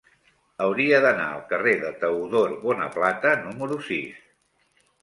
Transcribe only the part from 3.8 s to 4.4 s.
sis.